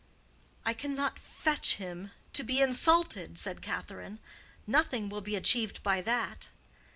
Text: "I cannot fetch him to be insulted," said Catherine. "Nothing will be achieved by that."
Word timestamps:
"I 0.65 0.73
cannot 0.73 1.19
fetch 1.19 1.75
him 1.75 2.09
to 2.33 2.43
be 2.43 2.59
insulted," 2.59 3.37
said 3.37 3.61
Catherine. 3.61 4.17
"Nothing 4.65 5.09
will 5.09 5.21
be 5.21 5.35
achieved 5.35 5.83
by 5.83 6.01
that." 6.01 6.49